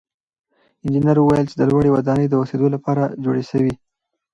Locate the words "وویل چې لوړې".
1.19-1.89